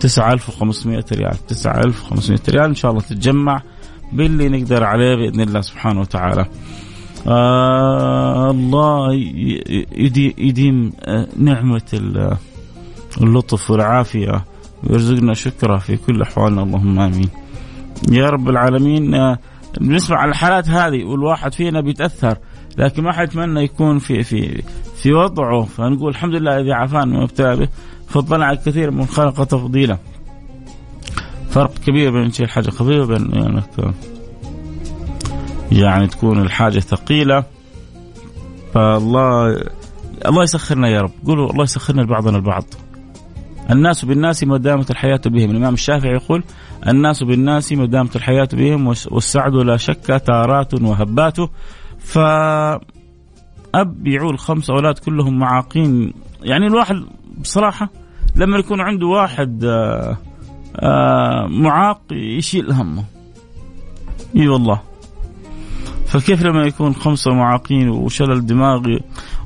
9500 0.00 1.04
ريال 1.12 1.46
9500 1.46 2.38
ريال 2.48 2.64
إن 2.64 2.74
شاء 2.74 2.90
الله 2.90 3.02
تتجمع 3.02 3.62
باللي 4.12 4.48
نقدر 4.48 4.84
عليه 4.84 5.14
بإذن 5.16 5.40
الله 5.40 5.60
سبحانه 5.60 6.00
وتعالى. 6.00 6.46
آه 7.26 8.50
الله 8.50 9.14
يديم 10.38 10.92
آه، 11.00 11.28
نعمة 11.36 11.82
اللطف 13.20 13.70
والعافية 13.70 14.44
ويرزقنا 14.84 15.34
شكرا 15.34 15.78
في 15.78 15.96
كل 15.96 16.22
أحوالنا. 16.22 16.62
اللهم 16.62 17.00
آمين. 17.00 17.28
يا 18.12 18.26
رب 18.26 18.48
العالمين 18.48 19.14
آه، 19.14 19.38
بنسمع 19.80 20.24
الحالات 20.24 20.68
هذه 20.68 21.04
والواحد 21.04 21.54
فينا 21.54 21.80
بيتأثر 21.80 22.38
لكن 22.78 23.02
ما 23.02 23.12
حد 23.12 23.28
يتمنى 23.28 23.64
يكون 23.64 23.98
في 23.98 24.22
في 24.22 24.62
في 24.96 25.12
وضعه. 25.12 25.62
فنقول 25.62 26.10
الحمد 26.10 26.34
لله 26.34 26.56
الذي 26.56 26.72
عافانا 26.72 27.04
من 27.04 27.22
ابتلى 27.22 27.56
به 27.56 27.68
فضلنا 28.08 28.44
على 28.44 28.58
الكثير 28.58 28.90
من 28.90 29.06
خلق 29.06 29.44
تفضيلا. 29.44 29.98
فرق 31.50 31.74
كبير 31.86 32.12
بين 32.12 32.30
شيء 32.30 32.46
حاجة 32.46 32.70
خفيفة 32.70 33.06
بين 33.06 33.30
يعني 33.32 33.62
يعني 35.72 36.06
تكون 36.06 36.40
الحاجة 36.42 36.78
ثقيلة. 36.78 37.44
فالله 38.74 39.56
الله 40.26 40.42
يسخرنا 40.42 40.88
يا 40.88 41.00
رب. 41.00 41.12
قولوا 41.26 41.50
الله 41.50 41.62
يسخرنا 41.62 42.02
لبعضنا 42.02 42.36
البعض. 42.36 42.64
الناس 43.70 44.04
بالناس 44.04 44.44
ما 44.44 44.56
دامت 44.56 44.90
الحياة 44.90 45.20
بهم. 45.26 45.50
الإمام 45.50 45.74
الشافعي 45.74 46.12
يقول 46.12 46.44
الناس 46.88 47.22
بالناس 47.22 47.72
ما 47.72 47.86
دامت 47.86 48.16
الحياة 48.16 48.48
بهم 48.52 48.86
والسعد 48.86 49.54
لا 49.54 49.76
شك 49.76 50.22
تارات 50.26 50.74
وهبات. 50.74 51.36
ف 51.98 52.18
أب 53.74 54.06
يعول 54.06 54.38
خمس 54.38 54.70
أولاد 54.70 54.98
كلهم 54.98 55.38
معاقين. 55.38 56.12
يعني 56.42 56.66
الواحد 56.66 56.96
بصراحة 57.40 57.90
لما 58.36 58.58
يكون 58.58 58.80
عنده 58.80 59.06
واحد 59.06 59.64
آه، 59.64 60.16
آه، 60.76 61.46
معاق 61.46 62.00
يشيل 62.12 62.72
همه. 62.72 63.04
إي 64.36 64.48
والله. 64.48 64.80
فكيف 66.06 66.42
لما 66.42 66.62
يكون 66.62 66.94
خمسة 66.94 67.30
معاقين 67.30 67.88
وشلل 67.88 68.46
دماغي؟ 68.46 69.00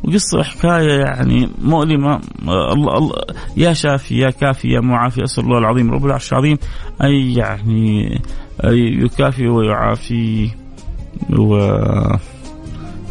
وقصة 0.04 0.42
حكاية 0.42 0.92
يعني 1.00 1.48
مؤلمة. 1.62 2.20
الله 2.48 2.98
الله 2.98 3.12
يا 3.56 3.72
شافي 3.72 4.18
يا 4.18 4.30
كافي 4.30 4.68
يا 4.68 4.80
معافي 4.80 5.24
أسأل 5.24 5.44
الله 5.44 5.58
العظيم 5.58 5.90
رب 5.90 6.06
العرش 6.06 6.32
العظيم 6.32 6.58
أن 7.02 7.10
يعني 7.14 8.20
يكافي 9.04 9.48
ويعافي 9.48 10.50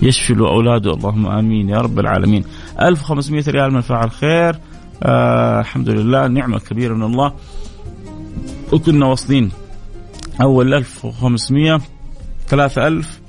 ويشفي 0.01 0.33
له 0.33 0.47
أولاده 0.47 0.93
اللهم 0.93 1.27
آمين 1.27 1.69
يا 1.69 1.77
رب 1.77 2.00
العالمين. 2.00 2.43
1500 2.81 3.43
ريال 3.47 3.73
من 3.73 3.81
فعل 3.81 4.12
خير. 4.12 4.55
آه 5.03 5.59
الحمد 5.59 5.89
لله 5.89 6.27
نعمة 6.27 6.59
كبيرة 6.59 6.93
من 6.93 7.03
الله. 7.03 7.33
وكنا 8.73 9.05
واصلين 9.05 9.51
أول 10.41 10.73
1500 10.73 11.81
3000 12.47 13.19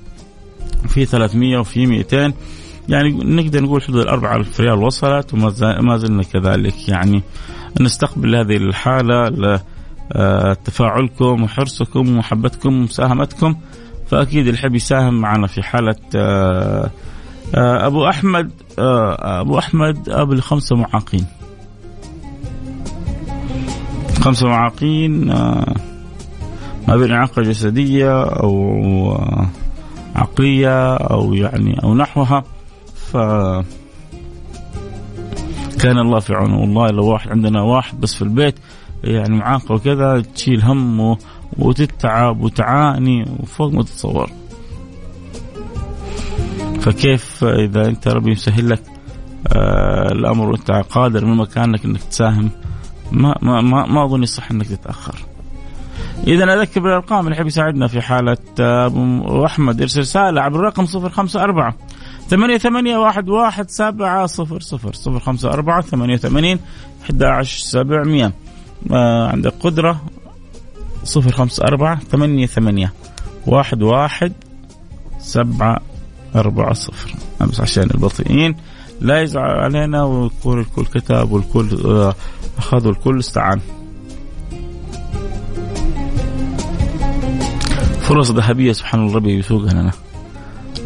في 0.88 1.04
300 1.04 1.58
وفي 1.58 1.86
200 1.86 2.32
يعني 2.88 3.12
نقدر 3.12 3.62
نقول 3.62 3.82
حدود 3.82 4.00
ال 4.00 4.08
4000 4.08 4.60
ريال 4.60 4.78
وصلت 4.78 5.34
وما 5.34 5.96
زلنا 5.96 6.22
كذلك. 6.22 6.88
يعني 6.88 7.22
نستقبل 7.80 8.36
هذه 8.36 8.56
الحالة 8.56 9.60
آه، 10.12 10.52
تفاعلكم 10.52 11.42
وحرصكم 11.42 12.08
ومحبتكم 12.08 12.74
ومساهمتكم. 12.74 13.56
فأكيد 14.06 14.46
اللي 14.46 14.58
يحب 14.58 14.74
يساهم 14.74 15.20
معنا 15.20 15.46
في 15.46 15.62
حالة 15.62 15.96
آه، 16.16 16.90
آه، 17.54 17.86
أبو 17.86 18.08
أحمد 18.08 18.50
أبو 19.18 19.58
أحمد 19.58 20.08
أب 20.08 20.32
لخمسة 20.32 20.76
معاقين. 20.76 21.26
خمسة 24.20 24.46
معاقين 24.46 25.26
ما 26.88 26.96
بين 26.96 27.12
إعاقة 27.12 27.42
جسدية 27.42 28.22
أو 28.22 29.18
عقلية 30.14 30.94
أو 30.94 31.34
يعني 31.34 31.82
أو 31.84 31.94
نحوها. 31.94 32.44
كان 35.80 35.98
الله 35.98 36.20
في 36.20 36.34
عونه 36.34 36.60
والله 36.60 36.86
لو 36.86 37.06
واحد 37.06 37.30
عندنا 37.30 37.62
واحد 37.62 38.00
بس 38.00 38.14
في 38.14 38.22
البيت 38.22 38.54
يعني 39.04 39.36
معاق 39.36 39.72
وكذا 39.72 40.22
تشيل 40.34 40.62
همه 40.62 41.18
وتتعب 41.58 42.40
وتعاني 42.40 43.24
وفوق 43.40 43.72
ما 43.72 43.82
تتصور 43.82 44.30
فكيف 46.80 47.44
إذا 47.44 47.88
أنت 47.88 48.08
ربي 48.08 48.30
مسهل 48.30 48.68
لك 48.70 48.82
آه 49.48 50.12
الأمر 50.12 50.48
وأنت 50.48 50.70
قادر 50.70 51.24
من 51.24 51.36
مكانك 51.36 51.84
إنك 51.84 52.02
تساهم 52.02 52.50
ما 53.12 53.34
ما 53.42 53.60
ما, 53.60 53.86
ما 53.86 54.04
أظن 54.04 54.22
يصح 54.22 54.50
إنك 54.50 54.66
تتأخر. 54.66 55.14
اذا 56.26 56.54
أذكر 56.54 56.80
بالأرقام 56.80 57.20
اللي 57.20 57.36
يحب 57.36 57.46
يساعدنا 57.46 57.86
في 57.86 58.00
حالة 58.00 58.36
أبو 58.58 59.44
أحمد 59.44 59.80
إرسل 59.80 60.00
رسالة 60.00 60.40
عبر 60.40 60.58
الرقم 60.60 60.84
054 60.84 61.72
ثمانية 62.28 62.58
ثمانية 62.58 62.96
واحد 62.96 63.28
واحد 63.28 63.70
سبعة 63.70 64.26
صفر 64.26 64.60
صفر 64.60 64.92
صفر 64.92 65.18
خمسة 65.18 65.52
أربعة 65.52 65.80
ثمانية 65.82 66.16
ثمانين 66.16 66.58
أحد 67.04 67.22
عشر 67.22 67.58
سبعمية. 67.58 68.32
آه 68.92 69.28
عندك 69.28 69.54
قدرة 69.60 70.00
صفر 71.04 71.32
خمسة 71.32 71.64
أربعة 71.64 72.00
ثمانية 72.00 72.46
ثمانية 72.46 72.92
واحد 73.46 73.82
واحد 73.82 74.32
سبعة 75.18 75.80
أربعة 76.36 76.72
صفر. 76.72 77.14
بس 77.40 77.60
عشان 77.60 77.82
البطيئين. 77.82 78.56
لا 79.00 79.22
يزعل 79.22 79.50
علينا 79.50 80.04
ويكون 80.04 80.60
الكل 80.60 80.84
كتاب 80.84 81.32
والكل 81.32 81.68
آه 81.86 82.14
أخذ 82.58 82.86
والكل 82.86 83.18
استعان. 83.18 83.60
فرص 88.00 88.30
ذهبية 88.30 88.72
سبحان 88.72 89.00
الله 89.00 89.14
ربي 89.14 89.38
يسوقها 89.38 89.72
لنا. 89.72 89.92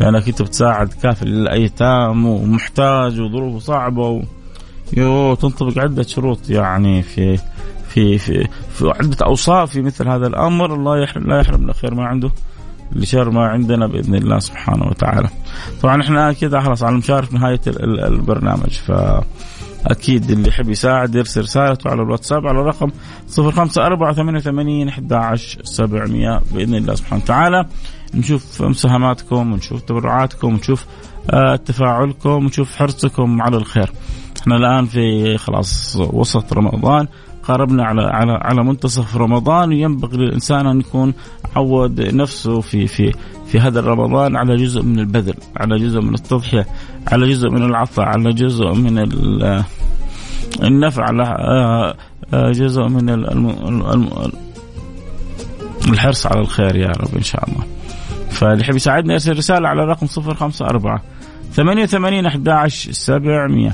لأنك 0.01 0.29
أنت 0.29 0.43
بتساعد 0.43 0.93
كافل 1.03 1.27
للأيتام 1.27 2.27
ومحتاج 2.27 3.21
وظروفه 3.21 3.59
صعبة 3.59 4.09
و... 4.09 4.23
يو 4.97 5.35
تنطبق 5.35 5.79
عدة 5.79 6.03
شروط 6.03 6.51
يعني 6.51 7.03
في 7.03 7.39
في 7.89 8.19
في 8.19 8.49
في 8.75 8.93
عدة 9.01 9.17
أوصاف 9.27 9.71
في 9.71 9.83
مثل 9.83 10.09
هذا 10.09 10.27
الأمر 10.27 10.75
الله 10.75 11.03
يحرم 11.03 11.23
لا 11.23 11.41
يحرمنا 11.41 11.73
خير 11.73 11.95
ما 11.95 12.07
عنده 12.07 12.31
لشر 12.93 13.31
ما 13.31 13.47
عندنا 13.47 13.87
بإذن 13.87 14.15
الله 14.15 14.39
سبحانه 14.39 14.87
وتعالى. 14.87 15.29
طبعا 15.83 16.03
إحنا 16.03 16.33
كذا 16.33 16.61
خلاص 16.61 16.83
على 16.83 16.93
المشارف 16.93 17.33
نهاية 17.33 17.61
البرنامج 18.07 18.71
ف 18.71 18.93
أكيد 19.87 20.31
اللي 20.31 20.49
يحب 20.49 20.69
يساعد 20.69 21.15
يرسل 21.15 21.41
رسالته 21.41 21.91
على 21.91 22.03
الواتساب 22.03 22.47
على 22.47 22.61
الرقم 22.61 22.91
05488 23.39 24.89
11700 24.89 26.43
بإذن 26.53 26.75
الله 26.75 26.95
سبحانه 26.95 27.23
وتعالى 27.23 27.67
نشوف 28.15 28.63
مساهماتكم 28.63 29.53
ونشوف 29.53 29.83
تبرعاتكم 29.83 30.49
ونشوف 30.49 30.87
آه، 31.31 31.57
تفاعلكم 31.57 32.31
ونشوف 32.31 32.77
حرصكم 32.77 33.43
على 33.43 33.57
الخير. 33.57 33.91
إحنا 34.41 34.57
الآن 34.57 34.87
في 34.87 35.39
خلاص 35.39 35.97
وسط 35.97 36.53
رمضان 36.53 37.07
قاربنا 37.43 37.85
على 37.85 38.03
على 38.03 38.33
على 38.33 38.65
منتصف 38.65 39.17
رمضان 39.17 39.69
وينبغي 39.69 40.17
للإنسان 40.17 40.67
أن 40.67 40.81
يكون 40.81 41.15
عود 41.57 42.01
نفسه 42.01 42.61
في 42.61 42.87
في 42.87 43.13
في 43.47 43.61
هذا 43.61 43.81
رمضان 43.81 44.37
على 44.37 44.57
جزء 44.57 44.83
من 44.83 44.99
البذل، 44.99 45.35
على 45.57 45.79
جزء 45.79 46.01
من 46.01 46.15
التضحية، 46.15 46.67
على 47.13 47.29
جزء 47.29 47.51
من 47.51 47.63
العطاء، 47.63 48.07
على 48.07 48.33
جزء 48.33 48.73
من 48.73 48.99
النفع، 50.63 51.03
على 51.03 51.23
آه، 51.23 51.95
آه، 52.35 52.51
جزء 52.51 52.83
من 52.89 53.09
الحرص 55.89 56.27
على 56.27 56.41
الخير 56.41 56.77
يا 56.77 56.89
رب 56.89 57.17
إن 57.17 57.23
شاء 57.23 57.49
الله. 57.49 57.78
فاللي 58.31 58.61
يحب 58.61 58.77
يساعدنا 58.77 59.13
يرسل 59.13 59.37
رسالة 59.37 59.69
على 59.69 59.83
الرقم 59.83 60.07
054 60.07 61.01
88 61.53 62.27
11 62.27 62.93
700 62.93 63.73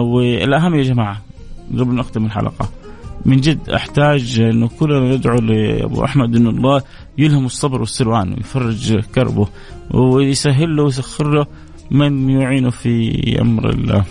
والأهم 0.00 0.74
يا 0.74 0.82
جماعة 0.82 1.22
قبل 1.78 1.94
نختم 1.94 2.24
الحلقة. 2.24 2.68
من 3.24 3.40
جد 3.40 3.70
أحتاج 3.70 4.40
انه 4.40 4.68
كلنا 4.80 5.16
ندعو 5.16 5.38
لأبو 5.38 6.04
أحمد 6.04 6.36
انه 6.36 6.50
الله 6.50 6.82
يلهم 7.18 7.46
الصبر 7.46 7.80
والسلوان 7.80 8.32
ويفرج 8.32 9.00
كربه 9.00 9.48
ويسهل 9.90 10.76
له 10.76 10.82
ويسخر 10.82 11.30
له 11.30 11.46
من 11.90 12.30
يعينه 12.30 12.70
في 12.70 13.40
أمر 13.40 13.70
الله. 13.70 14.04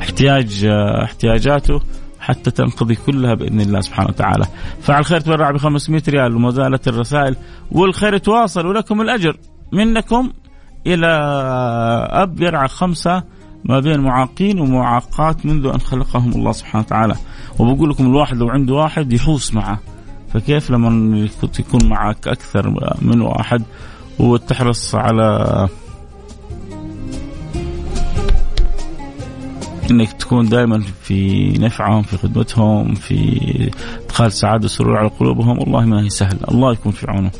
احتياج 0.00 0.64
احتياجاته 1.02 1.80
حتى 2.26 2.50
تنقضي 2.50 2.94
كلها 2.94 3.34
بإذن 3.34 3.60
الله 3.60 3.80
سبحانه 3.80 4.08
وتعالى. 4.08 4.44
فعل 4.80 5.04
خير 5.04 5.20
تبرع 5.20 5.50
ب 5.50 5.56
500 5.56 6.02
ريال 6.08 6.36
وما 6.36 6.50
زالت 6.50 6.88
الرسائل. 6.88 7.36
والخير 7.72 8.14
يتواصل 8.14 8.66
ولكم 8.66 9.00
الأجر. 9.00 9.36
منكم 9.72 10.32
إلى 10.86 11.06
أب 12.10 12.40
يرعى 12.40 12.68
خمسة 12.68 13.22
ما 13.64 13.80
بين 13.80 14.00
معاقين 14.00 14.60
ومعاقات 14.60 15.46
منذ 15.46 15.66
أن 15.66 15.80
خلقهم 15.80 16.32
الله 16.32 16.52
سبحانه 16.52 16.84
وتعالى. 16.84 17.14
وبقول 17.58 17.90
لكم 17.90 18.06
الواحد 18.06 18.36
لو 18.36 18.48
عنده 18.48 18.74
واحد 18.74 19.12
يحوس 19.12 19.54
معه. 19.54 19.78
فكيف 20.32 20.70
لما 20.70 21.28
يكون 21.58 21.88
معك 21.88 22.28
أكثر 22.28 22.94
من 23.02 23.20
واحد؟ 23.20 23.62
وتحرص 24.18 24.94
على 24.94 25.68
إنك 29.90 30.12
تكون 30.12 30.48
دائما 30.48 30.82
في 31.02 31.48
نفعهم 31.58 32.02
في 32.02 32.16
خدمتهم 32.16 32.94
في 32.94 33.70
إدخال 34.04 34.32
سعادة 34.32 34.64
وسرور 34.64 34.96
على 34.96 35.08
قلوبهم 35.08 35.58
والله 35.58 35.84
ما 35.84 36.04
هي 36.04 36.08
سهله 36.08 36.40
الله 36.50 36.72
يكون 36.72 36.92
في 36.92 37.06
عونه 37.10 37.30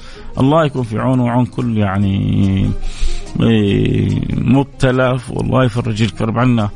الله 0.40 0.64
يكون 0.64 0.82
في 0.82 0.98
عونه 0.98 1.24
وعون 1.24 1.46
كل 1.46 1.78
يعني 1.78 2.70
إيه، 3.40 4.20
مبتلى 4.32 5.18
والله 5.30 5.64
يفرج 5.64 6.02
الكرب 6.02 6.38
عنا 6.38 6.70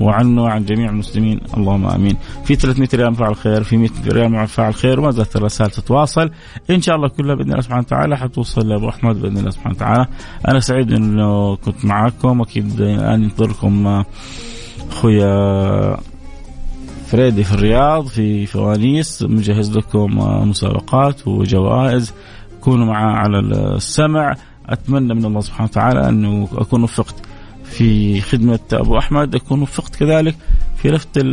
وعنه 0.00 0.42
وعن 0.42 0.64
جميع 0.64 0.90
المسلمين 0.90 1.40
اللهم 1.56 1.86
آمين. 1.86 2.16
في 2.44 2.54
300 2.54 2.88
ريال 2.94 3.14
فعل 3.14 3.36
خير، 3.36 3.62
في 3.62 3.76
100 3.76 3.90
ريال 4.08 4.48
فعل 4.48 4.74
خير 4.74 5.00
وما 5.00 5.10
زالت 5.10 5.36
الرسائل 5.36 5.70
تتواصل، 5.70 6.30
إن 6.70 6.80
شاء 6.80 6.96
الله 6.96 7.08
كلها 7.08 7.34
بإذن 7.34 7.50
الله 7.50 7.62
سبحانه 7.62 7.82
وتعالى 7.82 8.16
حتوصل 8.16 8.68
لأبو 8.68 8.88
أحمد 8.88 9.22
بإذن 9.22 9.38
الله 9.38 9.50
سبحانه 9.50 9.74
وتعالى. 9.74 10.06
أنا 10.48 10.60
سعيد 10.60 10.92
إنه 10.92 11.56
كنت 11.56 11.84
معاكم 11.84 12.40
أكيد 12.40 12.80
الان 12.80 13.22
ينتظركم 13.22 14.04
اخويا 14.90 15.96
فريدي 17.06 17.44
في 17.44 17.54
الرياض 17.54 18.06
في 18.06 18.46
فوانيس 18.46 19.22
مجهز 19.22 19.76
لكم 19.76 20.18
مسابقات 20.48 21.28
وجوائز. 21.28 22.12
كونوا 22.60 22.86
معاه 22.86 23.12
على 23.16 23.38
السمع. 23.38 24.36
أتمنى 24.68 25.14
من 25.14 25.24
الله 25.24 25.40
سبحانه 25.40 25.68
وتعالى 25.70 26.08
انه 26.08 26.48
أكون 26.56 26.82
وفقت 26.82 27.14
في 27.64 28.20
خدمة 28.20 28.58
أبو 28.72 28.98
أحمد. 28.98 29.34
أكون 29.34 29.62
وفقت 29.62 29.96
كذلك 29.96 30.36
في 30.76 30.90
لفت 30.90 31.26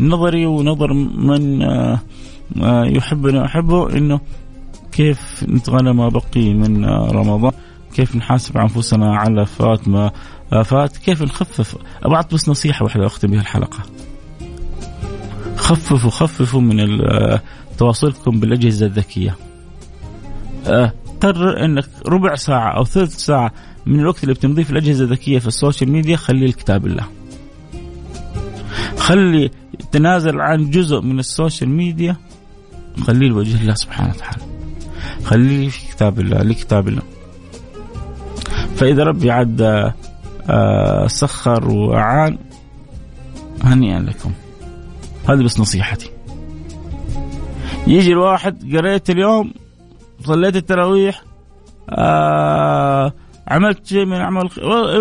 نظري 0.00 0.46
ونظر 0.46 0.92
من 1.16 1.62
يحبني 2.96 3.38
واحبه 3.38 3.96
إنه 3.96 4.20
كيف 4.92 5.44
نغتنم 5.48 5.92
ما 5.92 6.08
بقي 6.08 6.54
من 6.54 6.84
رمضان؟ 6.84 7.52
كيف 7.94 8.16
نحاسب 8.16 8.56
أنفسنا 8.56 9.16
على 9.16 9.46
فات 9.46 9.88
ما 9.88 10.10
فات 10.50 10.96
كيف 10.96 11.22
نخفف؟ 11.22 11.76
أبغى 12.02 12.24
بس 12.32 12.48
نصيحة 12.48 12.84
واحدة 12.84 13.06
اختم 13.06 13.30
بها 13.30 13.40
الحلقة. 13.40 13.78
خففوا 15.56 16.10
خففوا 16.10 16.60
من 16.60 16.98
تواصلكم 17.78 18.40
بالأجهزة 18.40 18.86
الذكية. 18.86 19.36
آه، 20.66 20.92
قرر 21.20 21.64
إنك 21.64 21.88
ربع 22.06 22.34
ساعة 22.34 22.76
أو 22.76 22.84
ثلث 22.84 23.16
ساعة 23.16 23.52
من 23.86 24.00
الوقت 24.00 24.22
اللي 24.22 24.34
بتمضيه 24.34 24.62
في 24.62 24.70
الأجهزة 24.70 25.04
الذكية 25.04 25.38
في 25.38 25.46
ال 25.46 25.52
social 25.52 25.90
media 25.90 26.16
خليه 26.16 26.46
لكتاب 26.46 26.86
الله. 26.86 27.04
خلي 28.96 29.50
تنازل 29.92 30.40
عن 30.40 30.70
جزء 30.70 31.00
من 31.00 31.18
ال 31.18 31.25
social 31.25 31.70
media 31.70 32.16
خليه 33.00 33.28
لوجه 33.28 33.60
الله 33.60 33.74
سبحانه 33.74 34.14
وتعالى. 34.14 34.42
خليه 35.24 35.68
في 35.68 35.88
كتاب 35.88 36.20
الله 36.20 36.42
لكتاب 36.42 36.88
الله. 36.88 37.02
فإذا 38.76 39.02
ربي 39.02 39.30
عاد 39.30 39.62
آه، 39.62 39.94
سخر 41.06 41.68
وأعان. 41.68 42.38
هنيئا 43.64 44.00
لكم. 44.00 44.32
هذه 45.28 45.42
بس 45.42 45.60
نصيحتي. 45.60 46.10
يجي 47.86 48.12
الواحد 48.12 48.76
قريت 48.76 49.10
اليوم 49.10 49.52
صليت 50.24 50.56
التراويح 50.56 51.22
آه 51.90 53.12
عملت 53.48 53.86
شيء 53.86 54.04
من 54.04 54.16
اعمال 54.16 54.48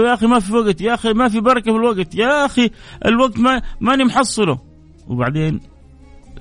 يا 0.06 0.14
أخي 0.14 0.28
ما 0.28 0.40
في 0.40 0.54
وقت 0.54 0.82
يا 0.82 0.94
أخي 0.94 1.14
ما 1.14 1.30
في 1.30 1.40
بركة 1.40 1.72
في 1.72 1.78
الوقت 1.78 2.16
يا 2.16 2.46
أخي 2.46 2.70
الوقت 3.06 3.40
ما 3.40 3.62
ماني 3.82 4.04
محصله. 4.04 4.60
وبعدين 5.08 5.60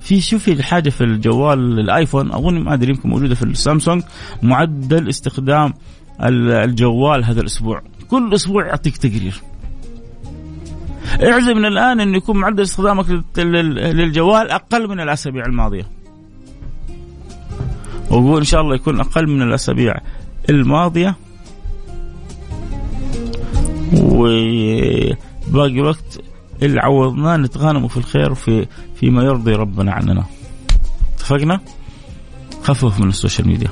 في 0.01 0.21
شوفي 0.21 0.51
الحاجة 0.51 0.89
في 0.89 1.01
الجوال 1.01 1.79
الآيفون 1.79 2.31
أظن 2.31 2.59
ما 2.59 2.73
أدري 2.73 2.89
يمكن 2.89 3.09
موجودة 3.09 3.35
في 3.35 3.43
السامسونج 3.43 4.03
معدل 4.43 5.09
استخدام 5.09 5.73
الجوال 6.21 7.25
هذا 7.25 7.41
الأسبوع. 7.41 7.81
كل 8.09 8.33
أسبوع 8.33 8.65
يعطيك 8.65 8.97
تقرير. 8.97 9.41
اعزم 11.23 11.57
من 11.57 11.65
الآن 11.65 11.99
انه 11.99 12.17
يكون 12.17 12.37
معدل 12.37 12.63
استخدامك 12.63 13.05
للجوال 13.37 14.51
أقل 14.51 14.89
من 14.89 14.99
الأسابيع 14.99 15.45
الماضية. 15.45 15.87
وقول 18.09 18.37
إن 18.37 18.43
شاء 18.43 18.61
الله 18.61 18.75
يكون 18.75 18.99
أقل 18.99 19.27
من 19.27 19.41
الأسابيع 19.41 19.95
الماضية. 20.49 21.15
وباقي 23.93 25.81
وقت 25.81 26.21
اللي 26.63 26.79
عوضناه 26.79 27.37
نغتنموا 27.37 27.89
في 27.89 27.97
الخير 27.97 28.31
وفي 28.31 28.67
فيما 28.95 29.23
يرضي 29.23 29.53
ربنا 29.53 29.91
عننا. 29.91 30.25
اتفقنا؟ 31.15 31.59
خفف 32.63 32.99
من 32.99 33.09
ال 33.09 33.14
social 33.14 33.47
media. 33.47 33.69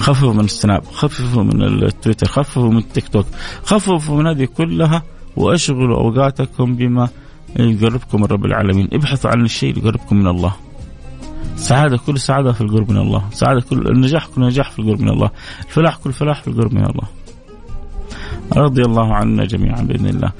خففوا 0.00 0.32
من 0.32 0.44
ال 0.44 0.52
Snap 0.52 0.84
خففوا 0.84 1.42
من 1.42 1.62
التويتر 1.62 2.26
خففوا 2.26 2.70
من 2.70 2.78
التيك 2.78 3.08
توك 3.08 3.26
خففوا 3.64 4.16
من 4.16 4.26
هذه 4.26 4.44
كلها 4.44 5.02
وأشغلوا 5.36 5.96
أوقاتكم 5.96 6.74
بما 6.74 7.08
يقربكم 7.56 8.20
من 8.20 8.26
رب 8.26 8.44
العالمين. 8.44 8.88
ابحثوا 8.92 9.30
عن 9.30 9.44
الشيء 9.44 9.70
اللي 9.70 9.82
يقربكم 9.82 10.16
من 10.16 10.26
الله. 10.26 10.52
سعادة 11.56 11.96
كل 11.96 12.20
سعادة 12.20 12.52
في 12.52 12.60
القرب 12.60 12.90
من 12.90 12.96
الله. 12.96 13.24
سعادة 13.32 13.60
كل 13.60 13.88
النجاح 13.88 14.26
كل 14.26 14.40
نجاح 14.40 14.70
في 14.70 14.78
القرب 14.78 15.00
من 15.00 15.08
الله. 15.08 15.30
الفلاح 15.66 15.96
كل 15.96 16.12
فلاح 16.12 16.42
في 16.42 16.48
القرب 16.48 16.74
من 16.74 16.84
الله. 16.84 17.08
رضي 18.56 18.82
الله 18.82 19.14
عنا 19.14 19.44
جميعا 19.44 19.82
بإذن 19.82 20.06
الله. 20.06 20.32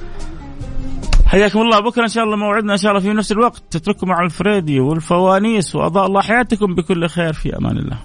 حياكم 1.26 1.60
الله. 1.60 1.80
بكرة 1.80 2.02
إن 2.02 2.08
شاء 2.08 2.24
الله 2.24 2.36
موعدنا 2.36 2.72
إن 2.72 2.78
شاء 2.78 2.92
الله 2.92 3.02
في 3.02 3.12
نفس 3.12 3.32
الوقت. 3.32 3.62
تترككم 3.70 4.08
مع 4.08 4.24
الفريدي 4.24 4.80
والفوانيس 4.80 5.76
وأضاء 5.76 6.06
الله. 6.06 6.20
حياتكم 6.20 6.74
بكل 6.74 7.08
خير. 7.08 7.32
في 7.32 7.56
أمان 7.56 7.78
الله. 7.78 7.98